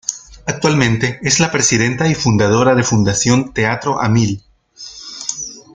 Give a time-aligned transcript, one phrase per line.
[0.47, 4.41] Actualmente es la Presidenta y fundadora de Fundación Teatro a Mil.